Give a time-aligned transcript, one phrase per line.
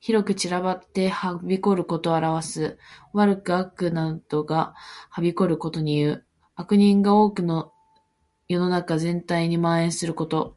[0.00, 2.78] 広く散らばってはびこることを表す。
[3.12, 4.72] 多く悪などが
[5.10, 6.24] はびこることにいう。
[6.54, 7.42] 悪人が多く
[8.48, 10.56] 世の中全体に蔓延ること。